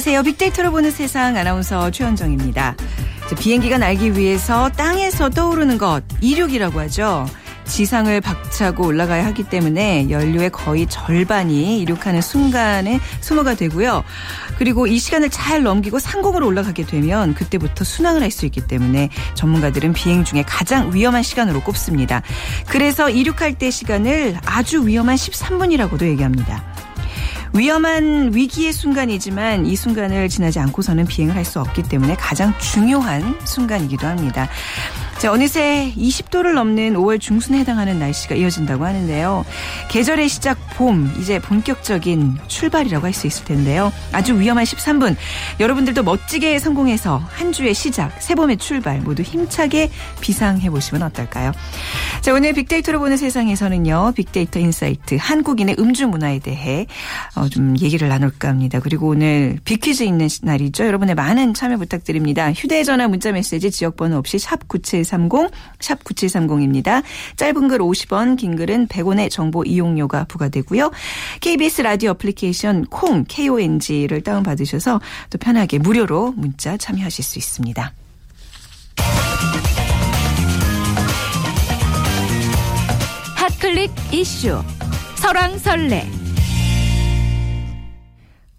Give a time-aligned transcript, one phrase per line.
[0.00, 0.22] 안녕하세요.
[0.22, 2.74] 빅데이터로 보는 세상 아나운서 최현정입니다.
[3.38, 7.26] 비행기가 날기 위해서 땅에서 떠오르는 것, 이륙이라고 하죠.
[7.66, 14.02] 지상을 박차고 올라가야 하기 때문에 연료의 거의 절반이 이륙하는 순간에 소모가 되고요.
[14.56, 19.92] 그리고 이 시간을 잘 넘기고 상공으로 올라가게 되면 그때부터 순항을 할 수 있기 때문에 전문가들은
[19.92, 22.22] 비행 중에 가장 위험한 시간으로 꼽습니다.
[22.68, 26.69] 그래서 이륙할 때 시간을 아주 위험한 13분이라고도 얘기합니다.
[27.52, 34.06] 위험한 위기의 순간이지만 이 순간을 지나지 않고서는 비행을 할 수 없기 때문에 가장 중요한 순간이기도
[34.06, 34.48] 합니다.
[35.20, 39.44] 자, 어느새 20도를 넘는 5월 중순에 해당하는 날씨가 이어진다고 하는데요.
[39.90, 43.92] 계절의 시작 봄, 이제 본격적인 출발이라고 할 수 있을 텐데요.
[44.12, 45.16] 아주 위험한 13분.
[45.58, 49.90] 여러분들도 멋지게 성공해서 한 주의 시작, 새 봄의 출발 모두 힘차게
[50.22, 51.52] 비상해 보시면 어떨까요?
[52.22, 54.12] 자, 오늘 빅데이터로 보는 세상에서는요.
[54.16, 56.86] 빅데이터 인사이트 한국인의 음주 문화에 대해
[57.36, 58.80] 어, 좀 얘기를 나눌까 합니다.
[58.80, 60.86] 그리고 오늘 빅퀴즈 있는 날이죠.
[60.86, 62.52] 여러분의 많은 참여 부탁드립니다.
[62.52, 64.66] 휴대 전화 문자 메시지 지역 번호 없이 샵
[65.10, 67.02] 9730, 샵 9730입니다.
[67.36, 70.90] 짧은 글 50원, 긴 글은 100원의 정보 이용료가 부과되고요.
[71.40, 77.92] KBS 라디오 어플리케이션 콩, KONG를 다운 받으셔서 또 편하게 무료로 문자 참여하실 수 있습니다.
[83.36, 84.62] 핫클릭 이슈
[85.16, 86.19] 설왕설래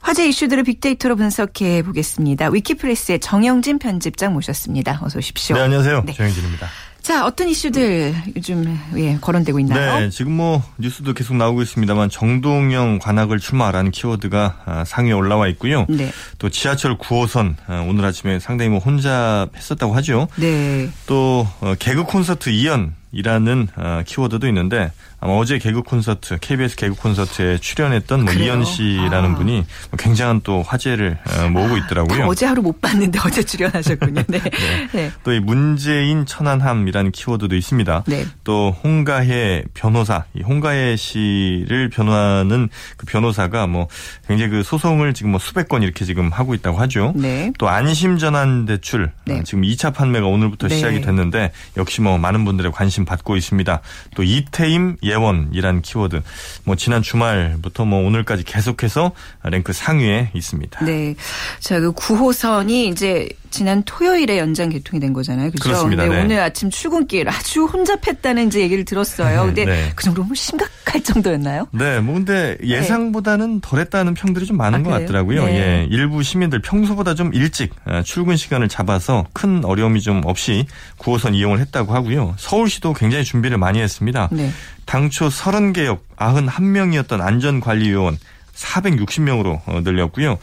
[0.02, 2.50] 화제 이슈들을 빅데이터로 분석해 보겠습니다.
[2.50, 5.00] 위키프레스의 정영진 편집장 모셨습니다.
[5.04, 5.56] 어서 오십시오.
[5.56, 6.04] 네, 안녕하세요.
[6.06, 6.14] 네.
[6.14, 6.68] 정영진입니다.
[7.02, 10.00] 자, 어떤 이슈들 요즘 예, 거론되고 있나요?
[10.00, 15.88] 네, 지금 뭐 뉴스도 계속 나오고 있습니다.만 정동영 관악을 출마하라는 키워드가 아, 상위에 올라와 있고요.
[15.90, 16.12] 네.
[16.38, 20.28] 또 지하철 9호선 아, 오늘 아침에 상당히 뭐 혼잡했었다고 하죠.
[20.36, 20.90] 네.
[21.08, 24.92] 또 어, 개그 콘서트 이연 이라는 어, 키워드도 있는데
[25.24, 29.36] 아마 어제 개그 콘서트 KBS 개그 콘서트에 출연했던 뭐 이현 씨라는 아.
[29.36, 29.54] 분이
[29.92, 32.26] 뭐 굉장한 또 화제를 어, 모으고 있더라고요.
[32.26, 34.24] 어제 하루 못 봤는데 어제 출연하셨군요.
[34.28, 34.40] 네.
[34.42, 34.88] 네.
[34.94, 35.12] 네.
[35.24, 38.06] 또이 문재인 천안함이라는 키워드도 있습니다.
[38.08, 38.26] 네.
[38.44, 43.88] 또 홍가혜 변호사, 이 홍가혜 씨를 변호하는 그 변호사가 뭐
[44.28, 47.14] 굉장히 그 소송을 지금 뭐 수백 건 이렇게 지금 하고 있다고 하죠.
[47.16, 47.54] 네.
[47.60, 49.40] 또 안심 전환 대출 네.
[49.40, 50.76] 어, 지금 2차 판매가 오늘부터 네.
[50.76, 53.82] 시작이 됐는데 역시 뭐 많은 분들의 관심 받고 있습니다.
[54.16, 56.22] 또 이태임 예 원이란 키워드
[56.64, 59.12] 뭐 지난 주말부터 뭐 오늘까지 계속해서
[59.44, 60.86] 랭크 상위에 있습니다.
[60.86, 61.16] 네.
[61.60, 65.52] 자, 그 9호선이 이제 지난 토요일에 연장 개통이 된 거잖아요.
[65.52, 65.70] 그렇죠?
[65.70, 66.08] 그렇습니다.
[66.08, 66.22] 네.
[66.22, 69.46] 오늘 아침 출근길 아주 혼잡했다는 이제 얘기를 들었어요.
[69.46, 69.92] 근데 네.
[69.96, 71.68] 그 정도로 뭐 심각할 정도였나요?
[71.72, 72.00] 네.
[72.00, 72.68] 뭐 근데 네.
[72.68, 75.46] 예상보다는 덜했다는 평들이 좀 많은 아, 것 같더라고요.
[75.46, 75.58] 네.
[75.58, 75.88] 예.
[75.92, 80.66] 일부 시민들 평소보다 좀 일찍 아, 출근 시간을 잡아서 큰 어려움이 좀 없이
[80.98, 82.36] 9호선 이용을 했다고 하고요.
[82.38, 84.30] 서울시도 굉장히 준비를 많이 했습니다.
[84.32, 84.50] 네.
[84.86, 88.18] 당초 30개역 91명이었던 안전관리요원
[88.56, 90.38] 460명으로 어, 늘렸고요.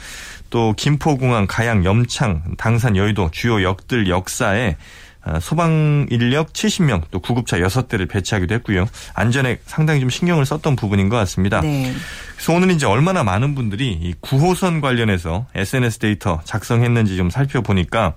[0.50, 4.76] 또 김포공항, 가양, 염창, 당산, 여의도 주요 역들 역사에
[5.22, 8.86] 아, 소방 인력 70명 또 구급차 6대를 배치하기도 했고요.
[9.14, 11.60] 안전에 상당히 좀 신경을 썼던 부분인 것 같습니다.
[11.60, 11.92] 네.
[12.34, 18.14] 그래서 오늘 이제 얼마나 많은 분들이 이 9호선 관련해서 SNS 데이터 작성했는지 좀 살펴보니까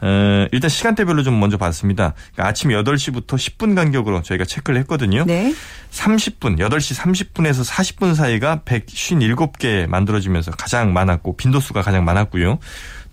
[0.00, 2.12] 어, 일단 시간대별로 좀 먼저 봤습니다.
[2.32, 5.24] 그러니까 아침 8시부터 10분 간격으로 저희가 체크를 했거든요.
[5.24, 5.54] 네.
[5.94, 12.58] 30분, 8시 30분에서 40분 사이가 157개 만들어지면서 가장 많았고 빈도수가 가장 많았고요.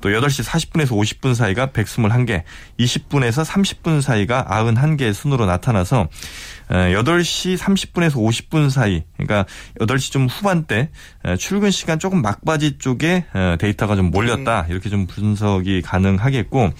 [0.02, 2.44] 또 8시 40분에서 50분 사이가 121개,
[2.80, 6.10] 20분에서 30분 사이가 91개의 순으로 나타나서
[6.72, 9.46] 8시 30분에서 50분 사이, 그러니까
[9.80, 10.90] 8시 좀 후반대
[11.38, 13.26] 출근 시간 조금 막바지 쪽에
[13.60, 14.64] 데이터가 좀 몰렸다.
[14.64, 14.68] 네.
[14.74, 16.72] 이렇게 좀 분석이 가능하겠고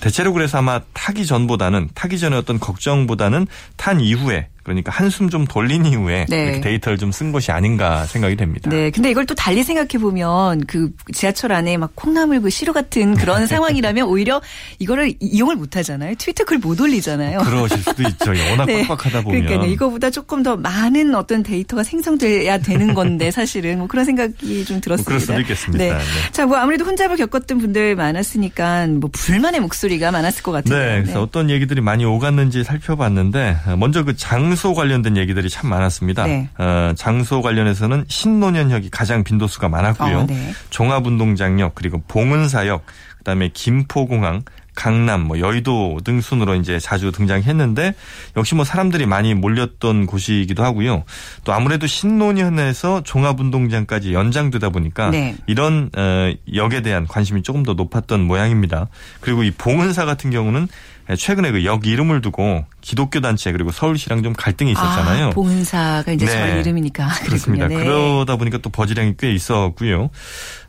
[0.00, 3.46] 대체로 그래서 아마 타기 전보다는 타기 전에 어떤 걱정보다는
[3.76, 6.44] 탄 이후에 그러니까 한숨 좀 돌린 이후에 네.
[6.44, 8.70] 이렇게 데이터를 좀 쓴 것이 아닌가 생각이 됩니다.
[8.70, 8.90] 네.
[8.90, 13.46] 근데 이걸 또 달리 생각해 보면 그 지하철 안에 막 콩나물 그 시루 같은 그런
[13.48, 14.40] 상황이라면 오히려
[14.78, 16.14] 이거를 이용을 못 하잖아요.
[16.16, 17.38] 트위터 글 못 올리잖아요.
[17.40, 18.30] 그러실 수도 있죠.
[18.50, 18.86] 워낙 네.
[18.86, 19.46] 빡빡하다 보 면.
[19.46, 24.80] 그러니까 이거보다 조금 더 많은 어떤 데이터가 생성돼야 되는 건데 사실은 뭐 그런 생각이 좀
[24.80, 24.96] 들었습니다.
[24.96, 25.84] 뭐 그럴 수도 있겠습니다.
[25.84, 25.90] 네.
[25.92, 25.98] 네.
[26.32, 30.78] 자, 뭐 아무래도 혼잡을 겪었던 분들 많았으니까 뭐 불만의 목소리가 많았을 것 같아요.
[30.78, 31.02] 네.
[31.02, 31.18] 그래서 네.
[31.18, 36.26] 어떤 얘기들이 많이 오갔는지 살펴봤는데 먼저 그 장소 관련된 얘기들이 참 많았습니다.
[36.26, 36.48] 네.
[36.58, 40.18] 어, 장소 관련해서는 신논현역이 가장 빈도수가 많았고요.
[40.18, 40.52] 어, 네.
[40.70, 42.84] 종합운동장역 그리고 봉은사역
[43.18, 44.42] 그다음에 김포공항
[44.74, 47.94] 강남, 뭐 여의도 등 순으로 이제 자주 등장했는데
[48.36, 51.04] 역시 뭐 사람들이 많이 몰렸던 곳이기도 하고요.
[51.44, 55.36] 또 아무래도 신논현에서 종합운동장까지 연장되다 보니까 네.
[55.46, 58.88] 이런 어, 역에 대한 관심이 조금 더 높았던 모양입니다.
[59.20, 60.68] 그리고 이 봉은사 같은 경우는
[61.16, 65.26] 최근에 그 역 이름을 두고 기독교 단체 그리고 서울시랑 좀 갈등이 있었잖아요.
[65.26, 66.32] 아, 봉은사가 이제 네.
[66.32, 67.68] 절 이름이니까 그렇습니다.
[67.68, 67.76] 네.
[67.76, 70.10] 그러다 보니까 또 버즈량이 꽤 있었고요.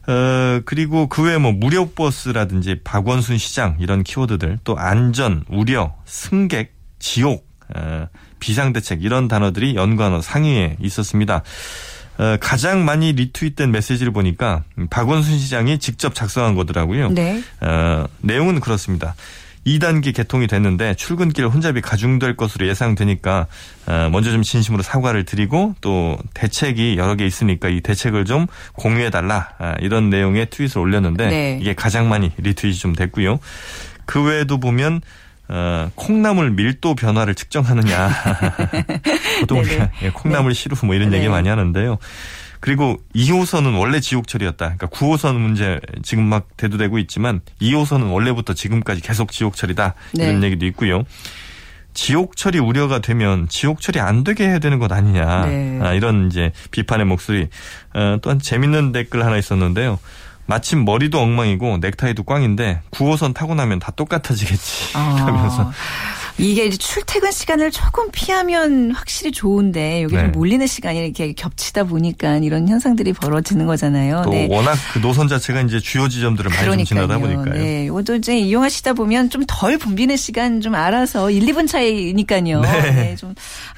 [0.08, 6.74] 어, 그리고 그 외에 뭐 무료 버스라든지 박원순 시장 이런 키워드들 또 안전, 우려, 승객,
[7.00, 8.08] 지옥, 어,
[8.40, 11.44] 비상대책 이런 단어들이 연관어 상위에 있었습니다.
[12.18, 17.10] 어, 가장 많이 리트윗된 메시지를 보니까 박원순 시장이 직접 작성한 거더라고요.
[17.12, 17.42] 네.
[17.62, 19.16] 어, 내용은 그렇습니다.
[19.66, 23.48] 2단계 개통이 됐는데 출근길 혼잡이 가중될 것으로 예상되니까
[23.88, 29.10] 어, 먼저 좀 진심으로 사과를 드리고 또 대책이 여러 개 있으니까 이 대책을 좀 공유해
[29.10, 31.58] 달라 아, 이런 내용의 트윗을 올렸는데 네.
[31.62, 33.40] 이게 가장 많이 리트윗이 좀 됐고요.
[34.06, 35.02] 그 외에도 보면
[35.48, 38.10] 어, 콩나물 밀도 변화를 측정하느냐.
[39.42, 40.60] 보통 우리가 예, 콩나물 네.
[40.60, 41.30] 시루 뭐 이런 얘기 네.
[41.30, 41.98] 많이 하는데요.
[42.62, 44.76] 그리고 2호선은 원래 지옥철이었다.
[44.78, 49.96] 그러니까 9호선 문제 지금 막 대두되고 있지만 2호선은 원래부터 지금까지 계속 지옥철이다.
[50.14, 50.48] 이런 네.
[50.48, 51.04] 얘기도 있고요.
[51.94, 55.46] 지옥철이 우려가 되면 지옥철이 안 되게 해야 되는 것 아니냐.
[55.48, 55.80] 네.
[55.82, 57.50] 아, 이런 이제 비판의 목소리.
[57.94, 60.00] 어, 또한 재밌는 댓글 하나 있었는데요.
[60.46, 64.98] 마침 머리도 엉망이고 넥타이도 꽝인데 9호선 타고 나면 다 똑같아지겠지.
[64.98, 65.00] 아.
[65.26, 65.72] 하면서
[66.42, 70.24] 이게 이제 출퇴근 시간을 조금 피하면 확실히 좋은데 여기 네.
[70.24, 74.24] 몰리는 시간이 이렇게 겹치다 보니까 이런 현상들이 벌어지는 거잖아요.
[74.26, 74.48] 또 네.
[74.50, 77.54] 워낙 그 노선 자체가 이제 주요 지점들을 많이 좀 지나다 보니까요.
[77.54, 77.86] 네.
[77.86, 82.62] 이것도 이제 이용하시다 보면 좀 덜 붐비는 시간 좀 알아서 1, 2분 차이니까요.
[82.62, 82.92] 네.
[82.92, 83.16] 네.
[83.16, 83.36] 좀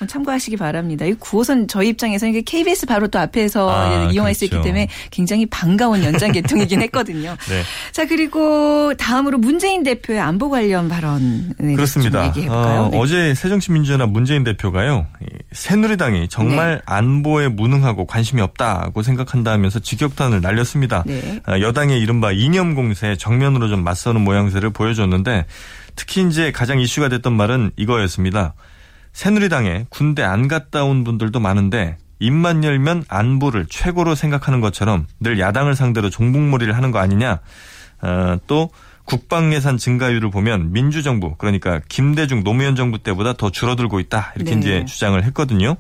[0.07, 1.05] 참고하시기 바랍니다.
[1.05, 4.37] 이 9호선 저희 입장에서 이게 KBS 바로 또 앞에서 아, 이용할 그렇죠.
[4.39, 4.65] 수 있기 그렇죠.
[4.65, 7.35] 때문에 굉장히 반가운 연장 개통이긴 했거든요.
[7.49, 7.63] 네.
[7.91, 12.31] 자 그리고 다음으로 문재인 대표의 안보 관련 발언 네, 그렇습니다.
[12.53, 12.99] 어, 네.
[12.99, 15.07] 어제 새정치민주연합 문재인 대표가요.
[15.51, 16.81] 새누리당이 정말 네.
[16.85, 21.03] 안보에 무능하고 관심이 없다고 생각한다면서 직격탄을 날렸습니다.
[21.05, 21.41] 네.
[21.47, 25.45] 어, 여당의 이른바 이념 공세 정면으로 좀 맞서는 모양새를 보여줬는데
[25.95, 28.53] 특히 이제 가장 이슈가 됐던 말은 이거였습니다.
[29.13, 35.75] 새누리당에 군대 안 갔다 온 분들도 많은데 입만 열면 안보를 최고로 생각하는 것처럼 늘 야당을
[35.75, 37.39] 상대로 종북몰이를 하는 거 아니냐.
[38.01, 38.69] 어, 또
[39.05, 44.59] 국방 예산 증가율을 보면 민주정부 그러니까 김대중 노무현 정부 때보다 더 줄어들고 있다 이렇게 네.
[44.59, 45.75] 이제 주장을 했거든요.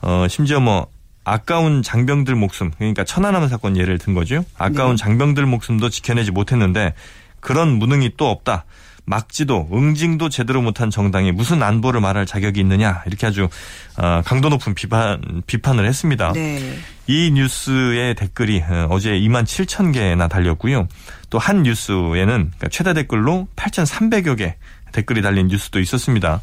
[0.00, 0.86] 어 심지어 뭐
[1.24, 4.44] 아까운 장병들 목숨 그러니까 천안함 사건 예를 든 거죠.
[4.56, 5.02] 아까운 네.
[5.02, 6.94] 장병들 목숨도 지켜내지 못했는데
[7.40, 8.64] 그런 무능이 또 없다.
[9.06, 13.48] 막지도 응징도 제대로 못한 정당이 무슨 안보를 말할 자격이 있느냐 이렇게 아주
[13.96, 16.32] 어, 강도 높은 비판 비판을 했습니다.
[16.32, 16.78] 네.
[17.06, 20.88] 이 뉴스의 댓글이 어, 어제 2만 7천 개나 달렸고요.
[21.30, 24.56] 또 한 뉴스에는 그러니까 최다 댓글로 8,300여 개
[24.92, 26.40] 댓글이 달린 뉴스도 있었습니다.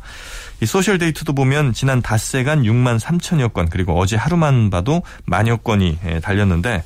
[0.61, 5.97] 이 소셜 데이터도 보면 지난 닷새간 6만 3천여 건 그리고 어제 하루만 봐도 만여 건이
[6.05, 6.83] 예, 달렸는데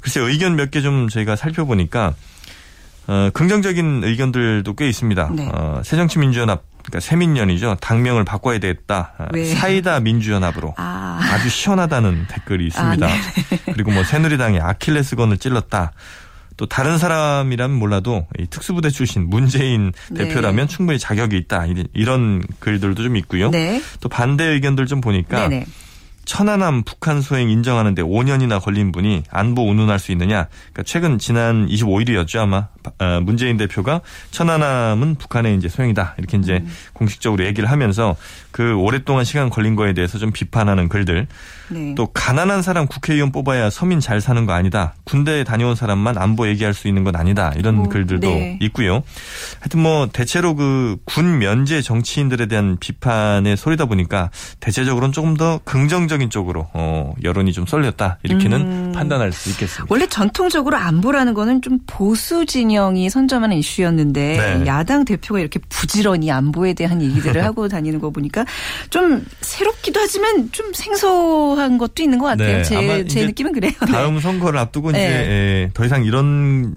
[0.00, 2.14] 글쎄 의견 몇 개 좀 저희가 살펴보니까
[3.06, 5.30] 어, 긍정적인 의견들도 꽤 있습니다.
[5.34, 5.50] 네.
[5.52, 7.76] 어, 새정치민주연합 그러니까 새민연이죠.
[7.80, 9.12] 당명을 바꿔야 되겠다.
[9.18, 9.46] 어, 왜?
[9.46, 11.20] 사이다 민주연합으로 아.
[11.42, 13.06] 주 시원하다는 댓글이 있습니다.
[13.06, 13.10] 아,
[13.72, 15.92] 그리고 뭐 새누리당이 아킬레스건을 찔렀다.
[16.56, 20.28] 또 다른 사람이라면 몰라도 이 특수부대 출신 문재인 네.
[20.28, 21.66] 대표라면 충분히 자격이 있다.
[21.92, 23.50] 이런 글들도 좀 있고요.
[23.50, 23.82] 네.
[24.00, 25.66] 또 반대 의견들 좀 보니까 네네.
[26.24, 30.46] 천안함 북한 소행 인정하는데 5년이나 걸린 분이 안보 운운할 수 있느냐.
[30.72, 32.73] 그러니까 최근 지난 25일이었죠 아마 어,
[33.22, 34.00] 문재인 대표가
[34.30, 36.72] 천안함은 북한의 이제 소행이다 이렇게 이제 음.
[36.92, 38.16] 공식적으로 얘기를 하면서
[38.50, 41.26] 그 오랫동안 시간 걸린 거에 대해서 좀 비판하는 글들.
[41.70, 41.94] 네.
[41.96, 44.94] 또 가난한 사람 국회의원 뽑아야 서민 잘 사는 거 아니다.
[45.04, 47.52] 군대에 다녀온 사람만 안보 얘기할 수 있는 건 아니다.
[47.56, 48.58] 이런 오, 글들도 네.
[48.60, 49.02] 있고요.
[49.60, 56.30] 하여튼 뭐 대체로 그 군 면제 정치인들에 대한 비판의 소리다 보니까 대체적으로는 조금 더 긍정적인
[56.30, 58.92] 쪽으로 어, 여론이 좀 쏠렸다 이렇게는 음.
[58.92, 59.86] 판단할 수 있겠습니다.
[59.88, 64.66] 원래 전통적으로 안보라는 거는 좀 보수 진 영이 선점하는 이슈였는데 네.
[64.66, 68.44] 야당 대표가 이렇게 부지런히 안보에 대한 얘기들을 하고 다니는 거 보니까
[68.90, 72.58] 좀 새롭기도 하지만 좀 생소한 것도 있는 것 같아요.
[72.58, 72.62] 네.
[72.62, 73.72] 제, 제 느낌은 그래요.
[73.90, 74.20] 다음 네.
[74.20, 75.04] 선거를 앞두고 이제 네.
[75.06, 76.74] 예, 더 이상 이런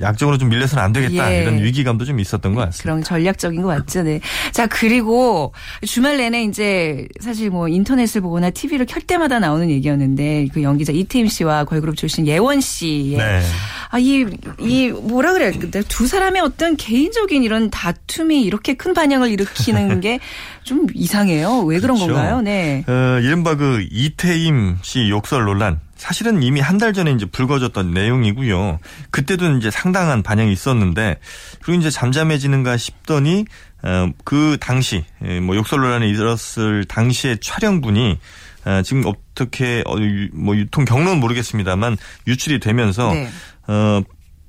[0.00, 1.42] 약적으로 좀 밀려서는 안 되겠다 예.
[1.42, 2.82] 이런 위기감도 좀 있었던 것 같습니다.
[2.82, 4.02] 그런 전략적인 것 같죠.
[4.02, 4.20] 네.
[4.52, 5.52] 자 그리고
[5.86, 11.26] 주말 내내 이제 사실 뭐 인터넷을 보거나 TV를 켤 때마다 나오는 얘기였는데 그 연기자 이태임
[11.28, 13.42] 씨와 걸그룹 출신 예원 씨의 네.
[13.90, 14.24] 아이
[14.60, 15.52] 이 뭐라 그래야
[15.88, 20.18] 두 사람의 어떤 개인적인 이런 다툼이 이렇게 큰 반향을 일으키는 게
[20.64, 21.62] 좀 이상해요.
[21.62, 22.14] 왜 그런 그렇죠.
[22.14, 22.40] 건가요?
[22.40, 22.84] 네.
[22.86, 25.80] 어, 이른바 그 이태임 씨 욕설 논란.
[25.96, 28.78] 사실은 이미 한 달 전에 이제 불거졌던 내용이고요.
[29.10, 31.18] 그때도 이제 상당한 반향이 있었는데
[31.62, 33.44] 그리고 이제 잠잠해지는가 싶더니
[33.82, 38.18] 어, 그 당시 예, 뭐 욕설 논란이 있었을 당시의 촬영분이
[38.64, 39.96] 어, 지금 어떻게 어,
[40.32, 41.96] 뭐 유통 경로는 모르겠습니다만
[42.28, 43.28] 유출이 되면서 네.
[43.66, 44.00] 어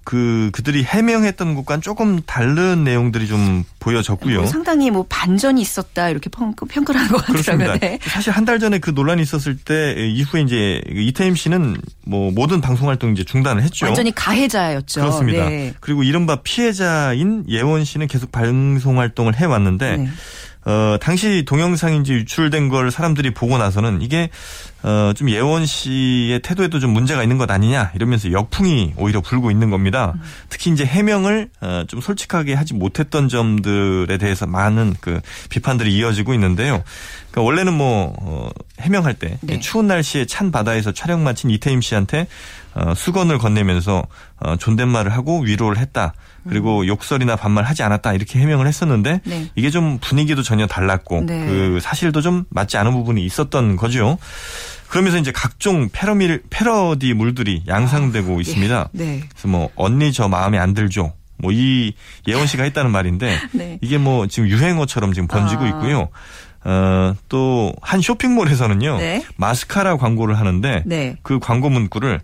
[0.04, 4.40] 그 그들이 해명했던 것과는 조금 다른 내용들이 좀 보여졌고요.
[4.42, 7.80] 뭐 상당히 뭐 반전이 있었다 이렇게 평가를 한 것 같더라고요.
[7.80, 8.00] 네.
[8.02, 12.90] 사실 한 달 전에 그 논란이 있었을 때 이후에 이제 이태임 씨는 뭐 모든 방송
[12.90, 13.86] 활동 이제 중단을 했죠.
[13.86, 15.02] 완전히 가해자였죠.
[15.02, 15.48] 그렇습니다.
[15.48, 15.74] 네.
[15.80, 19.98] 그리고 이른바 피해자인 예원 씨는 계속 방송 활동을 해왔는데.
[19.98, 20.10] 네.
[20.66, 24.30] 어, 당시 동영상이 이제 유출된 걸 사람들이 보고 나서는 이게
[24.84, 29.70] 어, 좀 예원 씨의 태도에도 좀 문제가 있는 것 아니냐 이러면서 역풍이 오히려 불고 있는
[29.70, 30.14] 겁니다.
[30.50, 36.84] 특히 이제 해명을 어, 좀 솔직하게 하지 못했던 점들에 대해서 많은 그 비판들이 이어지고 있는데요.
[37.32, 39.60] 그러니까 원래는 뭐 어, 해명할 때 네.
[39.60, 42.28] 추운 날씨에 찬 바다에서 촬영 마친 이태임 씨한테
[42.74, 44.04] 어, 수건을 건네면서
[44.40, 46.14] 어, 존댓말을 하고 위로를 했다.
[46.48, 46.88] 그리고 음.
[46.88, 49.50] 욕설이나 반말하지 않았다 이렇게 해명을 했었는데 네.
[49.56, 51.46] 이게 좀 분위기도 전혀 달랐고 네.
[51.46, 54.18] 그 사실도 좀 맞지 않은 부분이 있었던 거죠.
[54.90, 58.90] 그러면서 이제 각종 패러미 패러디 물들이 양상되고 아, 있습니다.
[58.96, 58.98] 예.
[58.98, 59.24] 네.
[59.30, 61.14] 그래서 뭐 언니 저 마음에 안 들죠.
[61.38, 61.94] 뭐 이
[62.28, 63.80] 예원 씨가 했다는 말인데 네.
[63.82, 65.68] 이게 뭐 지금 유행어처럼 지금 번지고 아.
[65.68, 66.10] 있고요.
[66.66, 68.98] 어, 또 한 쇼핑몰에서는요.
[68.98, 69.26] 네.
[69.36, 71.16] 마스카라 광고를 하는데 네.
[71.24, 72.22] 그 광고 문구를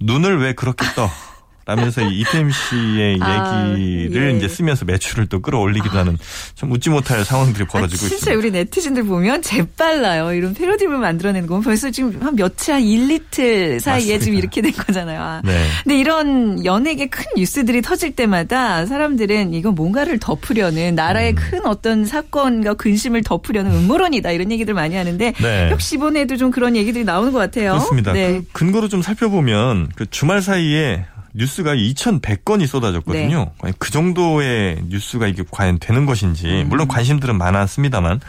[0.00, 1.10] 눈을 왜 그렇게 떠?
[1.66, 4.36] 라면서 이태임 씨의 아, 얘기를 예.
[4.36, 6.00] 이제 쓰면서 매출을 또 끌어올리기도 아.
[6.00, 6.18] 하는
[6.54, 8.24] 좀 웃지 못할 상황들이 벌어지고 아, 진짜 있습니다.
[8.24, 10.34] 진짜 우리 네티즌들 보면 재빨라요.
[10.34, 14.24] 이런 패러디를 만들어내는 건 벌써 지금 한 며칠 한 1, 리틀 사이에 맞습니다.
[14.24, 15.20] 지금 이렇게 된 거잖아요.
[15.20, 15.42] 아.
[15.44, 15.66] 네.
[15.82, 21.36] 근데 이런 연예계 큰 뉴스들이 터질 때마다 사람들은 이건 뭔가를 덮으려는 나라의 음.
[21.36, 25.70] 큰 어떤 사건과 근심을 덮으려는 음모론이다 이런 얘기들 많이 하는데 네.
[25.70, 27.72] 역시 이번에도 좀 그런 얘기들이 나오는 것 같아요.
[27.72, 28.12] 그렇습니다.
[28.12, 28.42] 네.
[28.52, 33.52] 그 근거로 좀 살펴보면 그 주말 사이에 뉴스가 2,100건이 쏟아졌거든요.
[33.62, 33.72] 네.
[33.78, 36.68] 그 정도의 뉴스가 이게 과연 되는 것인지 음.
[36.68, 38.20] 물론 관심들은 많았습니다만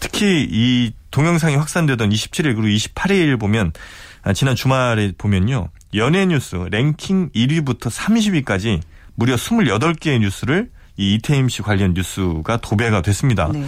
[0.00, 3.72] 특히 이 동영상이 확산되던 27일 그리고 28일 보면
[4.22, 5.68] 아, 지난 주말에 보면요.
[5.94, 8.80] 연예 뉴스 랭킹 1위부터 30위까지
[9.14, 13.48] 무려 28개의 뉴스를 이 이태임 씨 관련 뉴스가 도배가 됐습니다.
[13.52, 13.64] 네.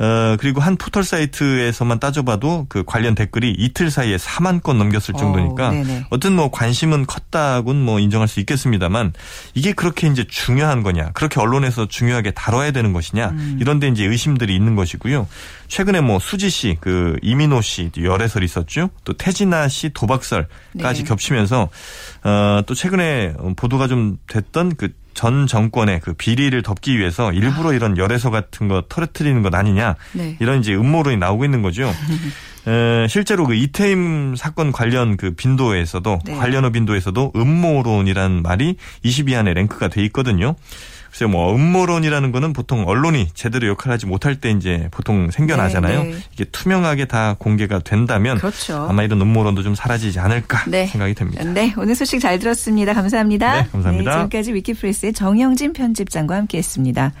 [0.00, 5.68] 어, 그리고 한 포털 사이트에서만 따져봐도 그 관련 댓글이 이틀 사이에 4만 건 넘겼을 정도니까
[5.68, 9.12] 어, 어떤 뭐 관심은 컸다고는 뭐 인정할 수 있겠습니다만
[9.52, 13.58] 이게 그렇게 이제 중요한 거냐 그렇게 언론에서 중요하게 다뤄야 되는 것이냐 음.
[13.60, 15.28] 이런데 이제 의심들이 있는 것이고요.
[15.68, 18.88] 최근에 뭐 수지 씨, 그 이민호 씨 열애설 있었죠.
[19.04, 21.04] 또 태진아 씨 도박설까지 네.
[21.04, 21.68] 겹치면서
[22.24, 24.88] 어, 또 최근에 보도가 좀 됐던 그
[25.20, 27.74] 전 정권의 그 비리를 덮기 위해서 일부러 아.
[27.74, 30.38] 이런 열애서 같은 거 터뜨리는 것 아니냐 네.
[30.40, 31.92] 이런 이제 음모론이 나오고 있는 거죠.
[32.66, 36.34] 에, 실제로 그 이태임 사건 관련 그 빈도에서도 네.
[36.36, 40.54] 관련어 빈도에서도 음모론이란 말이 20위 안에 랭크가 돼 있거든요.
[41.10, 46.02] 글쎄요, 뭐 음모론이라는 거는 보통 언론이 제대로 역할하지 못할 때 이제 보통 생겨나잖아요.
[46.04, 46.18] 네, 네.
[46.32, 48.86] 이게 투명하게 다 공개가 된다면 그렇죠.
[48.88, 50.86] 아마 이런 음모론도 좀 사라지지 않을까 네.
[50.86, 51.44] 생각이 됩니다.
[51.44, 52.94] 네, 오늘 소식 잘 들었습니다.
[52.94, 53.62] 감사합니다.
[53.62, 54.10] 네, 감사합니다.
[54.10, 57.12] 네, 지금까지 위키프레스의 정영진 편집장과 함께했습니다.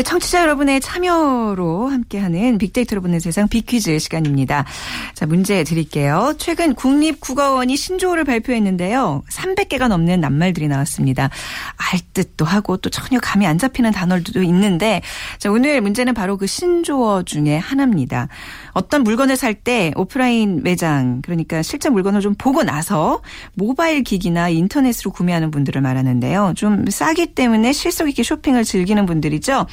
[0.00, 4.64] 네, 청취자 여러분의 참여로 함께하는 빅데이터로 보는 세상 빅퀴즈 시간입니다.
[5.12, 6.32] 자, 문제 드릴게요.
[6.38, 9.24] 최근 국립국어원이 신조어를 발표했는데요.
[9.28, 11.28] 300개가 넘는 낱말들이 나왔습니다.
[11.76, 15.02] 알 듯도 하고 또 전혀 감이 안 잡히는 단어들도 있는데
[15.36, 18.28] 자, 오늘 문제는 바로 그 신조어 중에 하나입니다.
[18.72, 23.20] 어떤 물건을 살 때 오프라인 매장 그러니까 실제 물건을 좀 보고 나서
[23.52, 26.54] 모바일 기기나 인터넷으로 구매하는 분들을 말하는데요.
[26.56, 29.66] 좀 싸기 때문에 실속 있게 쇼핑을 즐기는 분들이죠.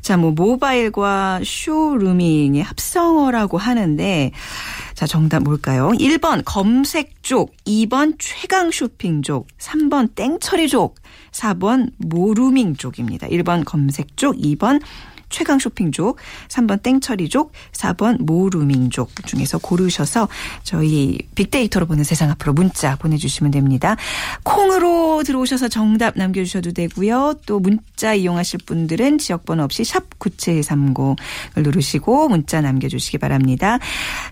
[0.00, 4.32] 자, 뭐 모바일과 쇼루밍의 합성어라고 하는데
[4.94, 5.90] 자, 정답 뭘까요?
[5.90, 10.96] 1번 검색족, 2번 최강 쇼핑족, 3번 땡처리족,
[11.30, 13.28] 4번 모루밍족입니다.
[13.28, 14.80] 1번 검색족, 2번
[15.28, 16.18] 최강 쇼핑족,
[16.48, 20.28] 3번 땡처리족, 4번 모루밍족 중에서 고르셔서
[20.62, 23.96] 저희 빅데이터로 보는 세상 앞으로 문자 보내주시면 됩니다.
[24.42, 27.34] 콩으로 들어오셔서 정답 남겨주셔도 되고요.
[27.46, 31.16] 또 문자 이용하실 분들은 지역번호 없이 샵 9730을
[31.56, 33.78] 누르시고 문자 남겨주시기 바랍니다.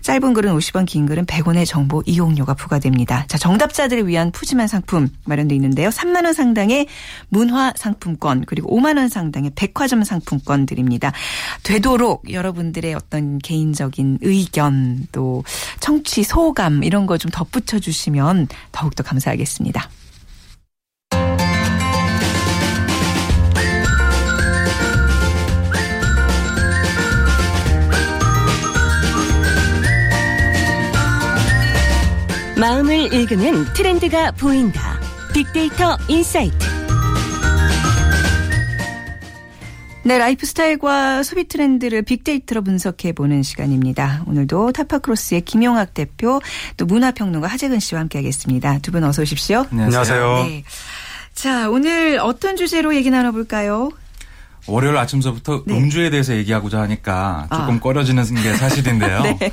[0.01, 3.25] 짧은 글은 50원, 긴 글은 100원의 정보 이용료가 부과됩니다.
[3.27, 5.89] 자, 정답자들을 위한 푸짐한 상품 마련되어 있는데요.
[5.89, 6.87] 3만 원 상당의
[7.29, 10.86] 문화 상품권 그리고 5만 원 상당의 백화점 상품권 드립니다.
[10.87, 11.11] 부탁드립니다.
[11.63, 15.43] 되도록 여러분들의 어떤 개인적인 의견 또
[15.79, 19.89] 청취 소감 이런 거 좀 덧붙여 주시면 더욱더 감사하겠습니다.
[32.55, 34.99] 마음을 읽는 트렌드가 보인다.
[35.33, 36.76] 빅데이터 인사이트.
[40.07, 44.23] 네, 라이프 스타일과 소비 트렌드를 빅데이터로 분석해 보는 시간입니다.
[44.25, 46.39] 오늘도 타파크로스의 김용학 대표
[46.77, 48.79] 또 문화평론가 하재근 씨와 함께하겠습니다.
[48.79, 49.65] 두 분 어서 오십시오.
[49.69, 50.45] 안녕하세요.
[50.47, 50.63] 네.
[51.33, 53.89] 자, 오늘 어떤 주제로 얘기 나눠볼까요?
[54.69, 55.77] 월요일 아침서부터 네.
[55.77, 57.79] 음주에 대해서 얘기하고자 하니까 조금 아.
[57.79, 59.23] 꺼려지는 게 사실인데요.
[59.23, 59.51] 네.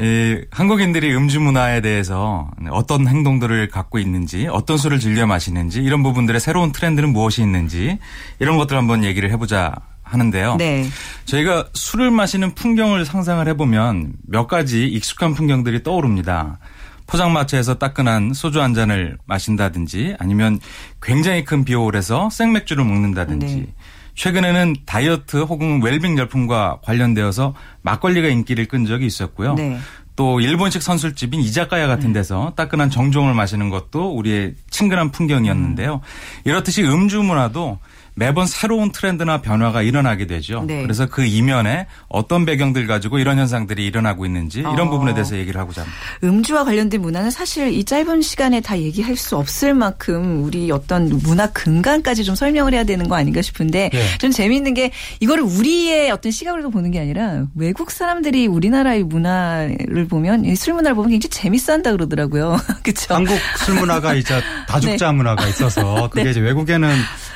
[0.00, 6.40] 이 한국인들이 음주 문화에 대해서 어떤 행동들을 갖고 있는지, 어떤 술을 즐겨 마시는지, 이런 부분들의
[6.40, 7.98] 새로운 트렌드는 무엇이 있는지
[8.38, 9.76] 이런 것들 한번 얘기를 해보자
[10.10, 10.56] 하는데요.
[10.56, 10.86] 네.
[11.24, 16.58] 저희가 술을 마시는 풍경을 상상을 해보면 몇 가지 익숙한 풍경들이 떠오릅니다.
[17.06, 20.60] 포장마차에서 따끈한 소주 한 잔을 마신다든지 아니면
[21.02, 23.66] 굉장히 큰 비올에서 생맥주를 먹는다든지 네.
[24.14, 29.54] 최근에는 다이어트 혹은 웰빙 열풍과 관련되어서 막걸리가 인기를 끈 적이 있었고요.
[29.54, 29.78] 네.
[30.14, 36.02] 또 일본식 선술집인 이자카야 같은 데서 따끈한 정종을 마시는 것도 우리의 친근한 풍경이었는데요.
[36.44, 37.78] 이렇듯이 음주 문화도
[38.14, 40.64] 매번 새로운 트렌드나 변화가 일어나게 되죠.
[40.66, 40.82] 네.
[40.82, 44.90] 그래서 그 이면에 어떤 배경들 가지고 이런 현상들이 일어나고 있는지 이런 어.
[44.90, 45.98] 부분에 대해서 얘기를 하고자 합니다.
[46.24, 51.46] 음주와 관련된 문화는 사실 이 짧은 시간에 다 얘기할 수 없을 만큼 우리 어떤 문화
[51.48, 54.18] 근간까지 좀 설명을 해야 되는 거 아닌가 싶은데 네.
[54.18, 54.90] 좀 재미있는 게
[55.20, 61.10] 이거를 우리의 어떤 시각으로 보는 게 아니라 외국 사람들이 우리나라의 문화를 보면 술 문화를 보면
[61.10, 62.58] 굉장히 재밌어 한다 그러더라고요.
[62.82, 63.14] 그렇죠?
[63.14, 65.16] 한국 술 문화가 이제 다죽자 네.
[65.16, 66.30] 문화가 있어서 그게 네.
[66.30, 66.90] 이제 외국에는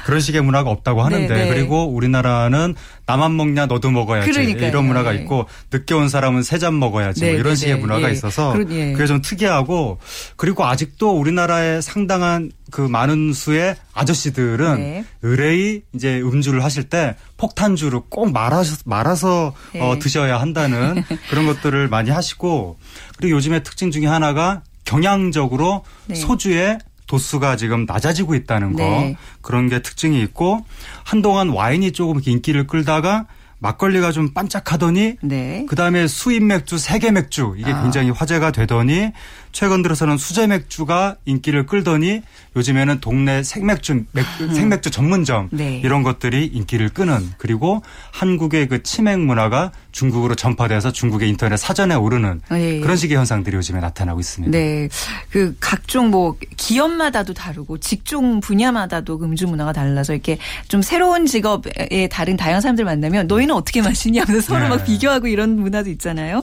[0.04, 1.48] 그런 식의 문화가 없다고 하는데 네, 네.
[1.48, 2.74] 그리고 우리나라는
[3.06, 4.68] 나만 먹냐 너도 먹어야지 그러니까요.
[4.68, 5.18] 이런 문화가 네.
[5.18, 8.12] 있고 늦게 온 사람은 세 잔 먹어야지 뭐 네, 이런 네, 식의 문화가 예.
[8.12, 8.92] 있어서 예.
[8.92, 9.98] 그게 좀 특이하고
[10.36, 15.04] 그리고 아직도 우리나라에 상당한 그 많은 수의 아저씨들은 네.
[15.22, 19.80] 의뢰이 이제 음주를 하실 때 폭탄주를 꼭 말아서 말아서 네.
[19.80, 22.78] 어, 드셔야 한다는 그런 것들을 많이 하시고
[23.18, 26.14] 그리고 요즘에 특징 중에 하나가 경향적으로 네.
[26.14, 29.16] 소주에 도수가 지금 낮아지고 있다는 거 네.
[29.40, 30.64] 그런 게 특징이 있고
[31.04, 33.26] 한동안 와인이 조금 인기를 끌다가
[33.58, 35.64] 막걸리가 좀 반짝하더니 네.
[35.68, 37.82] 그다음에 수입 맥주, 세계 맥주 이게 아.
[37.82, 39.12] 굉장히 화제가 되더니
[39.54, 42.22] 최근 들어서는 수제 맥주가 인기를 끌더니
[42.56, 44.52] 요즘에는 동네 생맥주 맥주, 음.
[44.52, 45.80] 생맥주 전문점 네.
[45.84, 52.40] 이런 것들이 인기를 끄는 그리고 한국의 그 치맥 문화가 중국으로 전파돼서 중국의 인터넷 사전에 오르는
[52.50, 52.80] 네.
[52.80, 54.50] 그런 식의 현상들이 요즘에 나타나고 있습니다.
[54.58, 54.88] 네.
[55.30, 62.36] 그 각종 뭐 기업마다도 다르고 직종 분야마다도 음주 문화가 달라서 이렇게 좀 새로운 직업의 다른
[62.36, 64.68] 다양한 사람들 만나면 너희는 어떻게 마시냐 하면서 서로 네.
[64.68, 66.42] 막 비교하고 이런 문화도 있잖아요.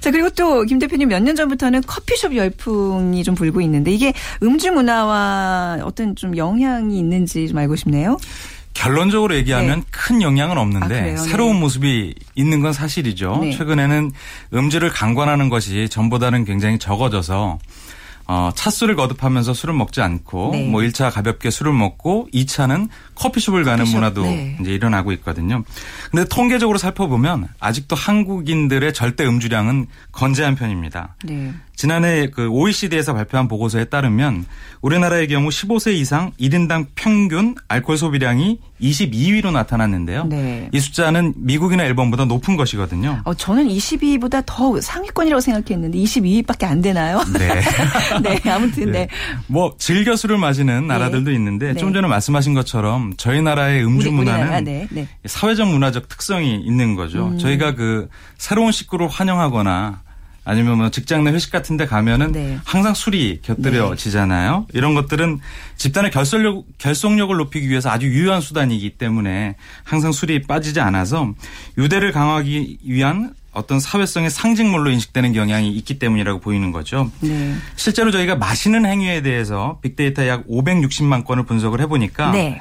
[0.00, 4.12] 자, 그리고 또 김 대표님 몇 년 전부터는 커피숍 열 열풍이 좀 불고 있는데 이게
[4.42, 8.18] 음주 문화와 어떤 좀 영향이 있는지 좀 알고 싶네요.
[8.74, 9.86] 결론적으로 얘기하면 네.
[9.90, 11.60] 큰 영향은 없는데 아, 새로운 네.
[11.60, 13.40] 모습이 있는 건 사실이죠.
[13.42, 13.52] 네.
[13.52, 14.12] 최근에는
[14.54, 17.58] 음주를 강권하는 것이 전보다는 굉장히 적어져서
[18.28, 20.66] 어, 찻술을 거듭하면서 술을 먹지 않고 네.
[20.68, 23.96] 뭐 1차 가볍게 술을 먹고 2차는 커피숍을 가는 커피숍.
[23.96, 24.56] 문화도 네.
[24.60, 25.64] 이제 일어나고 있거든요.
[26.10, 31.16] 근데 통계적으로 살펴보면 아직도 한국인들의 절대 음주량은 건재한 편입니다.
[31.82, 31.92] 네.
[31.92, 34.46] 지난해 그 OECD에서 발표한 보고서에 따르면
[34.82, 40.26] 우리나라의 경우 15세 이상 1인당 평균 알코올 소비량이 22위로 나타났는데요.
[40.26, 40.68] 네.
[40.72, 43.22] 이 숫자는 미국이나 일본보다 높은 것이거든요.
[43.24, 47.20] 어, 저는 22위보다 더 상위권이라고 생각했는데 22위밖에 안 되나요?
[47.32, 47.60] 네.
[48.22, 48.92] 네, 아무튼 네.
[48.92, 49.08] 네.
[49.48, 51.36] 뭐 즐겨 술을 마시는 나라들도 네.
[51.36, 51.94] 있는데 좀 네.
[51.94, 54.88] 전에 말씀하신 것처럼 저희 나라의 음주 우리, 문화는 네,
[55.26, 57.28] 사회적 문화적 특성이 있는 거죠.
[57.28, 57.38] 음.
[57.38, 60.02] 저희가 그 새로운 식구를 환영하거나
[60.44, 62.58] 아니면 뭐 직장 내 회식 같은 데 가면은 네.
[62.64, 64.66] 항상 술이 곁들여지잖아요.
[64.68, 64.78] 네.
[64.78, 65.40] 이런 것들은
[65.76, 71.32] 집단의 결속력, 결속력을 높이기 위해서 아주 유효한 수단이기 때문에 항상 술이 빠지지 않아서
[71.78, 77.10] 유대를 강화하기 위한 어떤 사회성의 상징물로 인식되는 경향이 있기 때문이라고 보이는 거죠.
[77.20, 77.54] 네.
[77.76, 82.60] 실제로 저희가 마시는 행위에 대해서 빅데이터 약 560만 건을 분석을 해보니까 네.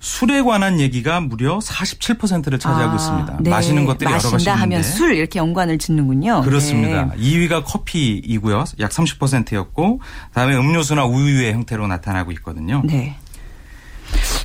[0.00, 3.36] 술에 관한 얘기가 무려 47%를 차지하고 아, 있습니다.
[3.42, 3.50] 네.
[3.50, 4.50] 마시는 것들이 여러 가지 있는데.
[4.50, 6.40] 하면 술 이렇게 연관을 짓는군요.
[6.40, 7.12] 그렇습니다.
[7.14, 7.22] 네.
[7.22, 8.64] 2위가 커피이고요.
[8.80, 10.00] 약 30%였고
[10.32, 12.82] 다음에 음료수나 우유의 형태로 나타나고 있거든요.
[12.84, 13.16] 네.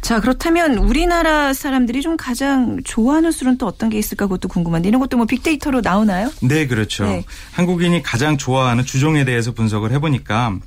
[0.01, 4.99] 자, 그렇다면 우리나라 사람들이 좀 가장 좋아하는 술은 또 어떤 게 있을까 그것도 궁금한데 이런
[4.99, 6.29] 것도 뭐 빅데이터로 나오나요?
[6.41, 7.05] 네, 그렇죠.
[7.05, 7.23] 네.
[7.53, 10.57] 한국인이 가장 좋아하는 주종에 대해서 분석을 해보니까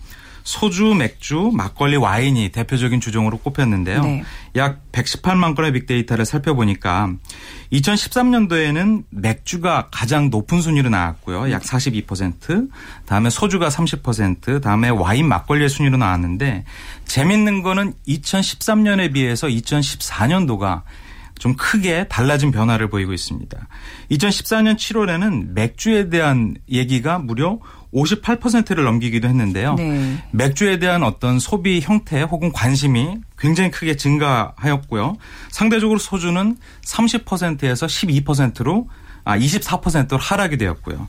[0.49, 4.03] 소주, 맥주, 막걸리, 와인이 대표적인 주종으로 꼽혔는데요.
[4.03, 4.25] 네.
[4.57, 7.13] 약 118만 건의 빅데이터를 살펴보니까
[7.71, 11.51] 2013년도에는 맥주가 가장 높은 순위로 나왔고요.
[11.51, 12.71] 약 42%,
[13.05, 16.65] 다음에 소주가 30%, 다음에 와인, 막걸리의 순위로 나왔는데
[17.05, 20.81] 재밌는 거는 2013년에 비해서 2014년도가
[21.39, 23.69] 좀 크게 달라진 변화를 보이고 있습니다.
[24.13, 27.59] 2014년 7월에는 맥주에 대한 얘기가 무려
[27.95, 29.75] 58%를 넘기기도 했는데요.
[29.75, 30.23] 네.
[30.33, 35.17] 맥주에 대한 어떤 소비 형태 혹은 관심이 굉장히 크게 증가하였고요.
[35.51, 38.89] 상대적으로 소주는 30%에서 12%로
[39.25, 41.09] 아 24%로 하락이 되었고요.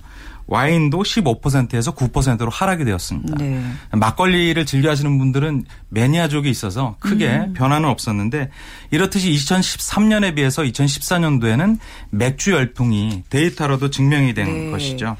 [0.50, 3.36] 와인도 15%에서 9%로 하락이 되었습니다.
[3.38, 3.64] 네.
[3.92, 7.54] 막걸리를 즐겨 하시는 분들은 매니아족이 있어서 크게 음.
[7.54, 8.50] 변화는 없었는데
[8.90, 11.78] 이렇듯이 2013년에 비해서 2014년도에는
[12.10, 14.72] 맥주 열풍이 데이터로도 증명이 된 네.
[14.72, 15.18] 것이죠.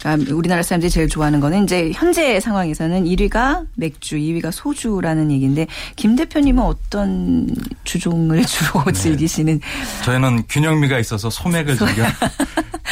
[0.00, 6.16] 그러니까 우리나라 사람들이 제일 좋아하는 거는 이제 현재 상황에서는 1위가 맥주, 2위가 소주라는 얘기인데 김
[6.16, 7.48] 대표님은 어떤
[7.84, 8.92] 주종을 주로 네.
[8.92, 9.60] 즐기시는?
[10.04, 12.02] 저희는 균형미가 있어서 소맥을 즐겨.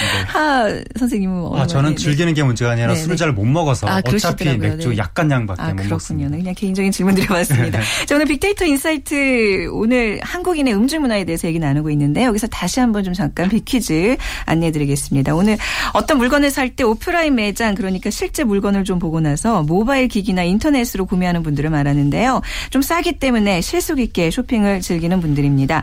[0.01, 0.23] 네.
[0.29, 2.03] 하 선생님은 아, 저는 네.
[2.03, 3.19] 즐기는 게 문제가 아니라 네, 술을 네.
[3.19, 4.97] 잘못 먹어서 아, 어차피 맥주 네.
[4.97, 6.37] 약간 양밖에 아, 못 먹습니다.
[6.37, 7.81] 그냥 개인적인 질문 드려봤습니다.
[8.07, 13.05] 자, 오늘 빅데이터 인사이트 오늘 한국인의 음주 문화에 대해서 얘기 나누고 있는데 여기서 다시 한번
[13.05, 14.17] 좀 잠깐 빅퀴즈
[14.47, 15.35] 안내해드리겠습니다.
[15.35, 15.59] 오늘
[15.93, 21.05] 어떤 물건을 살 때 오프라인 매장 그러니까 실제 물건을 좀 보고 나서 모바일 기기나 인터넷으로
[21.05, 22.43] 구매하는 분들을 말하는데요.
[22.71, 25.83] 좀 싸기 때문에 실속 있게 쇼핑을 즐기는 분들입니다.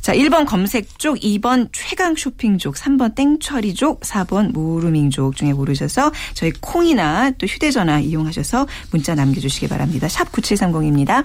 [0.00, 7.30] 자, 1번 검색족, 2번 최강 쇼핑족, 3번 땡처리족, 4번 모르밍 족 중에 고르셔서 저희 콩이나
[7.38, 10.08] 또 휴대전화 이용하셔서 문자 남겨주시기 바랍니다.
[10.08, 11.24] 샵 9730입니다.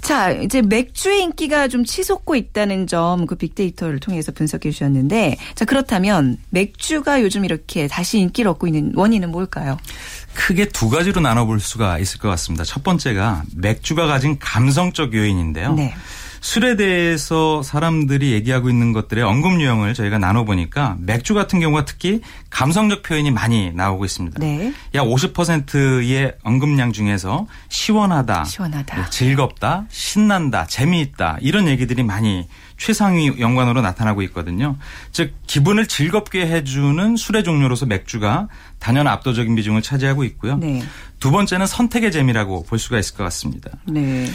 [0.00, 6.36] 자, 이제 맥주의 인기가 좀 치솟고 있다는 점 그 빅데이터를 통해서 분석해 주셨는데 자, 그렇다면
[6.50, 9.78] 맥주가 요즘 이렇게 다시 인기를 얻고 있는 원인은 뭘까요?
[10.34, 12.64] 크게 두 가지로 나눠볼 수가 있을 것 같습니다.
[12.64, 15.74] 첫 번째가 맥주가 가진 감성적 요인인데요.
[15.74, 15.94] 네.
[16.44, 23.02] 술에 대해서 사람들이 얘기하고 있는 것들의 언급 유형을 저희가 나눠보니까 맥주 같은 경우가 특히 감성적
[23.02, 24.40] 표현이 많이 나오고 있습니다.
[24.40, 24.74] 네.
[24.94, 33.80] 약 50%의 언급량 중에서 시원하다, 시원하다, 뭐 즐겁다, 신난다, 재미있다 이런 얘기들이 많이 최상위 연관으로
[33.80, 34.76] 나타나고 있거든요.
[35.12, 40.58] 즉 기분을 즐겁게 해주는 술의 종류로서 맥주가 단연 압도적인 비중을 차지하고 있고요.
[40.58, 40.82] 네.
[41.20, 43.70] 두 번째는 선택의 재미라고 볼 수가 있을 것 같습니다.
[43.86, 44.26] 네.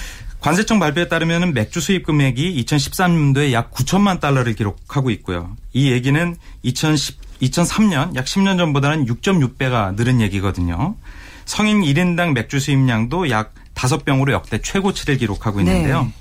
[0.42, 5.56] 관세청 발표에 따르면 맥주 수입 금액이 2013년도에 약 9천만 달러를 기록하고 있고요.
[5.74, 10.96] 이 얘기는 2010, 2003년 약 10년 전보다는 6.6배가 늘은 얘기거든요.
[11.46, 16.04] 성인 1인당 맥주 수입량도 약 5병으로 역대 최고치를 기록하고 있는데요.
[16.04, 16.12] 네.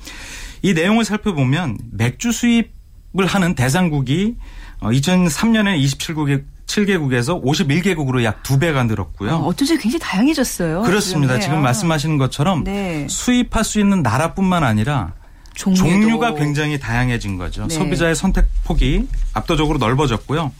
[0.62, 4.36] 이 내용을 살펴보면 맥주 수입을 하는 대상국이
[4.80, 9.32] 2003년에 27국의 7개국에서 51개국으로 약 2배가 늘었고요.
[9.32, 10.82] 어, 어쩐지 굉장히 다양해졌어요.
[10.82, 11.34] 그렇습니다.
[11.34, 13.06] 지금, 지금 말씀하시는 것처럼 네.
[13.08, 15.12] 수입할 수 있는 나라뿐만 아니라
[15.54, 15.82] 종류도.
[15.88, 17.66] 종류가 굉장히 다양해진 거죠.
[17.66, 17.74] 네.
[17.74, 20.52] 소비자의 선택 폭이 압도적으로 넓어졌고요.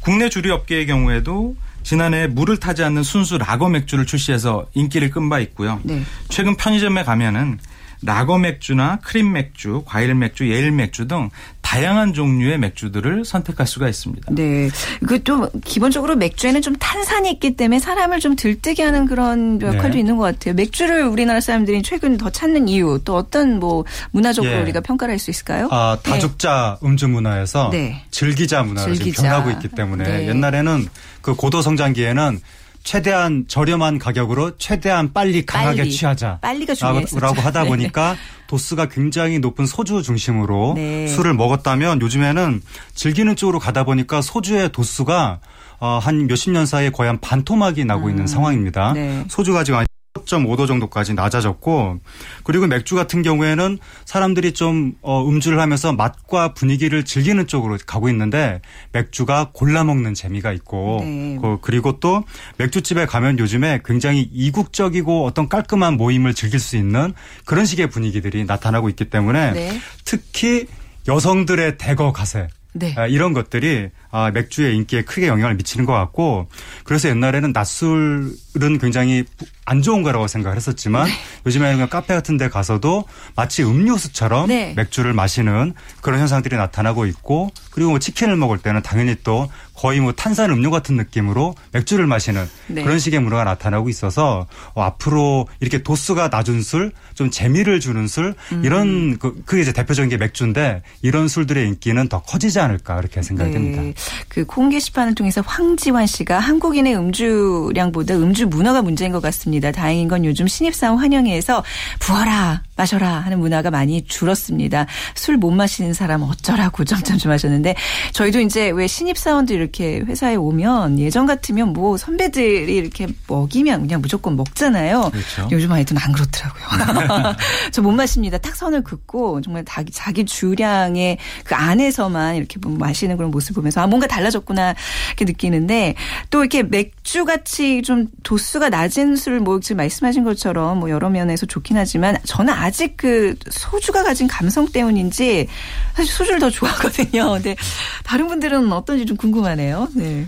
[0.00, 5.40] 국내 주류 업계의 경우에도 지난해 물을 타지 않는 순수 라거 맥주를 출시해서 인기를 끈 바
[5.40, 5.80] 있고요.
[5.82, 6.02] 네.
[6.28, 7.58] 최근 편의점에 가면은
[8.02, 11.30] 라거 맥주나 크림 맥주, 과일 맥주, 예일 맥주 등
[11.62, 14.32] 다양한 종류의 맥주들을 선택할 수가 있습니다.
[14.34, 14.68] 네.
[15.06, 19.98] 그또 기본적으로 맥주에는 좀 탄산이 있기 때문에 사람을 좀 들뜨게 하는 그런 역할도 네.
[19.98, 20.54] 있는 것 같아요.
[20.54, 24.60] 맥주를 우리나라 사람들이 최근 더 찾는 이유 또 어떤 뭐 문화적으로 예.
[24.62, 25.68] 우리가 평가를 할 수 있을까요?
[25.72, 26.86] 아, 다죽자 네.
[26.86, 28.02] 음주 문화에서 네.
[28.10, 29.16] 즐기자 문화로 즐기자.
[29.16, 30.28] 지금 변하고 있기 때문에 네.
[30.28, 30.86] 옛날에는
[31.22, 32.38] 그 고도 성장기에는
[32.86, 35.90] 최대한 저렴한 가격으로 최대한 빨리 강하게 빨리.
[35.90, 36.38] 취하자.
[36.40, 37.18] 빨리가 중요했었죠.
[37.18, 37.68] 라고 하다 네.
[37.68, 38.14] 보니까
[38.46, 41.08] 도수가 굉장히 높은 소주 중심으로 네.
[41.08, 42.62] 술을 먹었다면 요즘에는
[42.94, 45.40] 즐기는 쪽으로 가다 보니까 소주의 도수가
[45.80, 48.10] 어, 한 몇십 년 사이에 거의 한 반토막이 나고 음.
[48.10, 48.92] 있는 상황입니다.
[48.92, 49.24] 네.
[49.28, 49.80] 소주가 지금
[50.24, 51.98] 4.5도 정도까지 낮아졌고
[52.42, 58.60] 그리고 맥주 같은 경우에는 사람들이 좀 어, 음주를 하면서 맛과 분위기를 즐기는 쪽으로 가고 있는데
[58.92, 61.38] 맥주가 골라 먹는 재미가 있고 네.
[61.60, 62.24] 그리고 또
[62.58, 67.12] 맥주집에 가면 요즘에 굉장히 이국적이고 어떤 깔끔한 모임을 즐길 수 있는
[67.44, 69.80] 그런 식의 분위기들이 나타나고 있기 때문에 네.
[70.04, 70.66] 특히
[71.08, 72.48] 여성들의 대거 가세
[72.78, 72.94] 네.
[72.96, 76.48] 아, 이런 것들이 아, 맥주의 인기에 크게 영향을 미치는 것 같고
[76.84, 79.26] 그래서 옛날에는 낮술은 굉장히
[79.66, 81.12] 안 좋은 거라고 생각을 했었지만 네.
[81.44, 84.72] 요즘에는 그냥 카페 같은 데 가서도 마치 음료수처럼 네.
[84.74, 90.12] 맥주를 마시는 그런 현상들이 나타나고 있고 그리고 뭐 치킨을 먹을 때는 당연히 또 거의 뭐
[90.12, 92.82] 탄산 음료 같은 느낌으로 맥주를 마시는 네.
[92.82, 98.34] 그런 식의 문화가 나타나고 있어서 어, 앞으로 이렇게 도수가 낮은 술, 좀 재미를 주는 술
[98.52, 98.64] 음.
[98.64, 103.50] 이런 그, 그게 이제 대표적인 게 맥주인데 이런 술들의 인기는 더 커지지 않을까 그렇게 생각이
[103.50, 103.54] 네.
[103.54, 104.00] 됩니다.
[104.28, 109.72] 그콩 게시판을 통해서 황지환 씨가 한국인의 음주량보다 음주 문화가 문제인 것 같습니다.
[109.72, 111.64] 다행인 건 요즘 신입사원 환영회에서
[112.00, 114.86] 부어라 마셔라 하는 문화가 많이 줄었습니다.
[115.14, 117.74] 술 못 마시는 사람 어쩌라고 점점점 하셨는데
[118.12, 124.00] 저희도 이제 왜 신입 사원들 이렇게 회사에 오면 예전 같으면 뭐 선배들이 이렇게 먹이면 그냥
[124.00, 125.10] 무조건 먹잖아요.
[125.12, 125.48] 그렇죠.
[125.52, 127.34] 요즘 아이들은 안 그렇더라고요.
[127.72, 128.36] 저 못 마십니다.
[128.38, 133.80] 딱 선을 긋고 정말 자기, 자기 주량의 그 안에서만 이렇게 뭐 마시는 그런 모습 보면서
[133.82, 134.74] 아 뭔가 달라졌구나
[135.08, 135.94] 이렇게 느끼는데
[136.30, 141.44] 또 이렇게 맥주 같이 좀 도수가 낮은 술 뭐 지금 말씀하신 것처럼 뭐 여러 면에서
[141.46, 145.46] 좋긴 하지만 저는 아직 그 소주가 가진 감성 때문인지
[145.94, 147.32] 사실 소주를 더 좋아하거든요.
[147.34, 147.56] 근데
[148.02, 149.88] 다른 분들은 어떤지 좀 궁금하네요.
[149.94, 150.26] 네.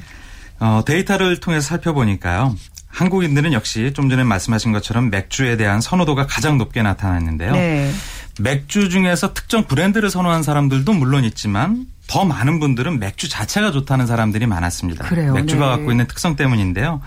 [0.60, 2.54] 어, 데이터를 통해서 살펴보니까요.
[2.88, 7.52] 한국인들은 역시 좀 전에 말씀하신 것처럼 맥주에 대한 선호도가 가장 높게 나타났는데요.
[7.52, 7.92] 네.
[8.40, 14.46] 맥주 중에서 특정 브랜드를 선호한 사람들도 물론 있지만 더 많은 분들은 맥주 자체가 좋다는 사람들이
[14.46, 15.04] 많았습니다.
[15.04, 15.34] 그래요.
[15.34, 15.76] 맥주가 네.
[15.76, 17.02] 갖고 있는 특성 때문인데요.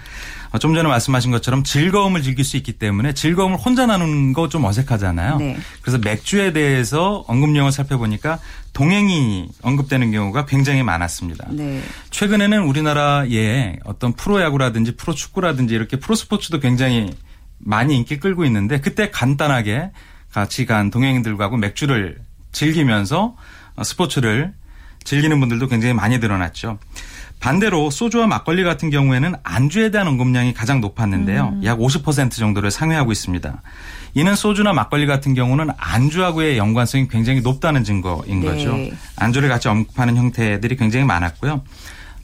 [0.52, 4.66] 어, 좀 전에 말씀하신 것처럼 즐거움을 즐길 수 있기 때문에 즐거움을 혼자 나누는 거 좀
[4.66, 5.38] 어색하잖아요.
[5.38, 5.58] 네.
[5.82, 8.38] 그래서 맥주에 대해서 언급량을 살펴보니까
[8.74, 11.48] 동행이 언급되는 경우가 굉장히 많았습니다.
[11.52, 11.82] 네.
[12.10, 17.14] 최근에는 우리나라의 어떤 프로야구라든지 프로축구라든지 이렇게 프로스포츠도 굉장히
[17.58, 19.92] 많이 인기 끌고 있는데 그때 간단하게
[20.34, 22.20] 같이 간 동행들과 맥주를
[22.52, 23.36] 즐기면서
[23.82, 24.54] 스포츠를
[25.04, 26.78] 즐기는 분들도 굉장히 많이 늘어났죠.
[27.40, 31.54] 반대로 소주와 막걸리 같은 경우에는 안주에 대한 언급량이 가장 높았는데요.
[31.56, 31.62] 음.
[31.64, 33.64] 약50% 정도를 상회하고 있습니다.
[34.14, 38.46] 이는 소주나 막걸리 같은 경우는 안주하고의 연관성이 굉장히 높다는 증거인 네.
[38.46, 38.78] 거죠.
[39.16, 41.64] 안주를 같이 언급하는 형태들이 굉장히 많았고요.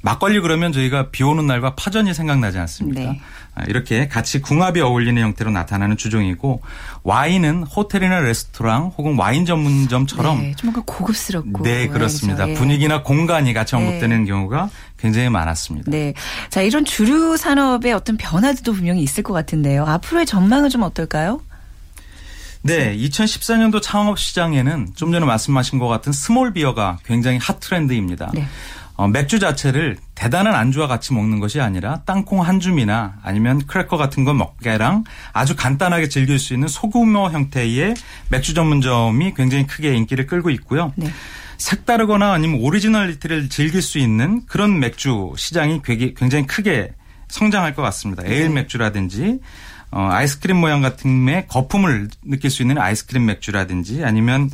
[0.07, 3.01] 막걸리 그러면 저희가 비 오는 날과 파전이 생각나지 않습니까?
[3.01, 3.21] 네.
[3.55, 6.61] 아, 이렇게 같이 궁합이 어울리는 형태로 나타나는 주종이고
[7.03, 12.47] 와인은 호텔이나 레스토랑 혹은 와인 전문점처럼 네, 좀 뭔가 고급스럽고 네 그렇습니다.
[12.47, 12.53] 예.
[12.53, 13.81] 분위기나 공간이 같이 네.
[13.81, 14.25] 언급되는 네.
[14.29, 15.91] 경우가 굉장히 많았습니다.
[15.91, 16.13] 네,
[16.49, 19.85] 자 이런 주류 산업의 어떤 변화도 분명히 있을 것 같은데요.
[19.85, 21.41] 앞으로의 전망은 좀 어떨까요?
[22.61, 28.31] 네, 2014년도 창업 시장에는 좀 전에 말씀하신 것 같은 small beer가 굉장히 hot 트렌드입니다.
[28.33, 28.45] 네.
[28.97, 34.25] 어, 맥주 자체를 대단한 안주와 같이 먹는 것이 아니라 땅콩 한 줌이나 아니면 크래커 같은
[34.25, 37.93] 거 먹태랑 아주 간단하게 즐길 수 있는 소규모 형태의
[38.29, 40.93] 맥주 전문점이 굉장히 크게 인기를 끌고 있고요.
[40.95, 41.07] 네.
[41.57, 46.93] 색다르거나 아니면 originality를 즐길 수 있는 그런 맥주 시장이 굉장히 크게
[47.27, 48.23] 성장할 것 같습니다.
[48.23, 48.33] 네.
[48.33, 49.39] 에일 맥주라든지
[49.91, 54.49] 어, 아이스크림 모양 같은 의 거품을 느낄 수 있는 아이스크림 맥주라든지 아니면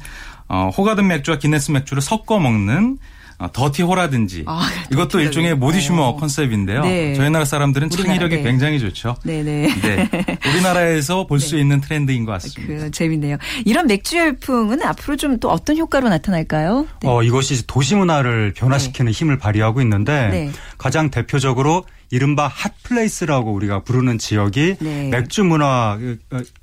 [0.50, 3.13] 어, 호가든 맥주와 기네스 맥주를 섞어 먹는 어,
[3.52, 6.16] 더티호라든지 아, 이것도 일종의 modisumer 어.
[6.18, 6.82] 컨셉인데요.
[6.82, 7.14] 네.
[7.16, 8.44] 저희 나라 사람들은 창의력이 네.
[8.44, 9.18] 굉장히 좋죠.
[9.24, 9.68] 네네.
[9.82, 10.10] 네.
[10.50, 11.62] 우리나라에서 볼수 네.
[11.62, 12.86] 있는 트렌드인 것 같습니다.
[12.86, 13.38] 그, 재밌네요.
[13.66, 16.88] 이런 맥주 열풍은 앞으로 좀 또 어떤 효과로 나타날까요?
[17.02, 17.10] 네.
[17.10, 19.18] 어, 이것이 도시 문화를 변화시키는 네.
[19.18, 20.52] 힘을 발휘하고 있는데 네.
[20.78, 25.10] 가장 대표적으로 이른바 hot place라고 우리가 부르는 지역이 네.
[25.10, 25.98] 맥주 문화와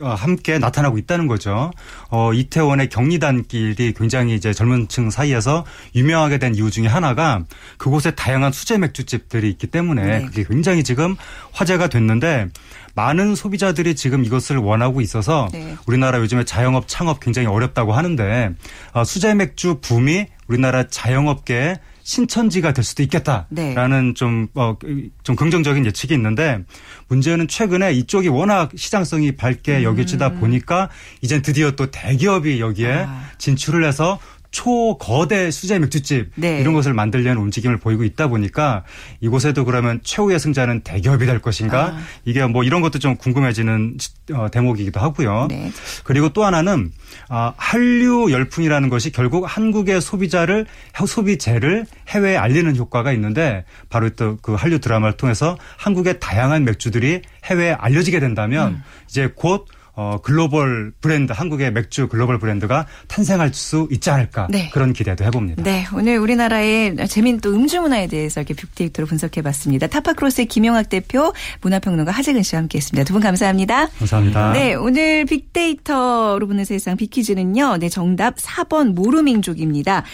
[0.00, 1.72] 어, 함께 나타나고 있다는 거죠.
[2.08, 5.64] 어, 이태원의 경리단길이 굉장히 이제 젊은 층 사이에서
[5.96, 7.42] 유명하게 된 이유 중에 하나가
[7.78, 10.24] 그곳에 다양한 수제 맥주집들이 있기 때문에 네.
[10.24, 11.16] 그게 굉장히 지금
[11.50, 12.46] 화제가 됐는데
[12.94, 15.74] 많은 소비자들이 지금 이것을 원하고 있어서 네.
[15.84, 18.52] 우리나라 요즘에 자영업 창업 굉장히 어렵다고 하는데
[18.92, 24.14] 어, 수제 맥주 붐이 우리나라 자영업계에 신천지가 될 수도 있겠다라는 네.
[24.14, 24.76] 좀, 어,
[25.22, 26.60] 좀 긍정적인 예측이 있는데
[27.08, 29.82] 문제는 최근에 이쪽이 워낙 시장성이 밝게 음.
[29.84, 30.88] 여겨지다 보니까
[31.20, 33.30] 이제 드디어 또 대기업이 여기에 아.
[33.38, 34.18] 진출을 해서
[34.50, 36.60] 초거대 수제 맥주집 네.
[36.60, 38.84] 이런 것을 만들려는 움직임을 보이고 있다 보니까
[39.20, 41.98] 이곳에도 그러면 최후의 승자는 대기업이 될 것인가 아.
[42.24, 43.96] 이게 뭐 이런 것도 좀 궁금해지는
[44.34, 45.46] 어, 대목이기도 하고요.
[45.48, 45.70] 네.
[46.02, 46.90] 그리고 또 하나는
[47.28, 50.66] 아, 한류 열풍이라는 것이 결국 한국의 소비자를
[51.06, 57.72] 소비재를 해외에 알리는 효과가 있는데 바로 또 그 한류 드라마를 통해서 한국의 다양한 맥주들이 해외에
[57.72, 58.82] 알려지게 된다면 음.
[59.08, 64.70] 이제 곧 어, 글로벌 브랜드, 한국의 맥주 글로벌 브랜드가 탄생할 수 있지 않을까 네.
[64.72, 65.62] 그런 기대도 해봅니다.
[65.62, 69.88] 네, 오늘 우리나라의 재미있는 또 음주 문화에 대해서 이렇게 빅데이터로 분석해봤습니다.
[69.88, 73.04] 타파크로스의 김용학 대표, 문화평론가 하재근 씨와 함께했습니다.
[73.04, 73.88] 두 분 감사합니다.
[73.98, 74.52] 감사합니다.
[74.52, 77.76] 네, 오늘 빅데이터로 보는 세상 빅퀴즈는요.
[77.78, 80.04] 네, 정답 4번 모르민족입니다.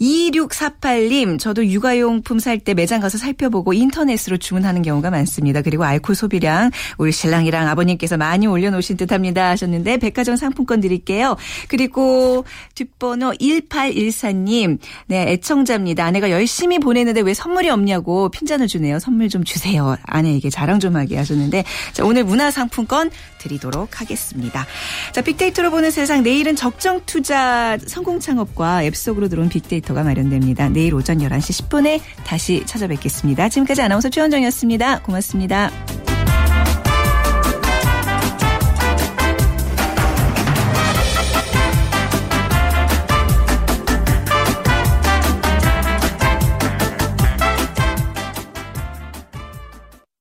[0.00, 5.60] 2648님, 저도 육아용품 살 때 매장 가서 살펴보고 인터넷으로 주문하는 경우가 많습니다.
[5.62, 11.36] 그리고 알코올 소비량 우리 신랑이랑 아버님께서 많이 올려놓으신 듯 합니다 하셨는데 백화점 상품권 드릴게요.
[11.68, 16.04] 그리고 뒷번호 1814님, 네, 애청자입니다.
[16.04, 18.98] 아내가 열심히 보내는데 왜 선물이 없냐고 핀잔을 주네요.
[18.98, 19.96] 선물 좀 주세요.
[20.04, 24.66] 아내에게 자랑 좀 하게 하셨는데 자, 오늘 문화상품권 드리도록 하겠습니다.
[25.12, 30.68] 자, 빅데이터로 보는 세상 내일은 적정 투자 성공 창업과 앱 속으로 들어온 빅데이터가 마련됩니다.
[30.68, 33.48] 내일 오전 11시 10분에 다시 찾아뵙겠습니다.
[33.48, 35.02] 지금까지 아나운서 최원정이었습니다.
[35.02, 35.70] 고맙습니다.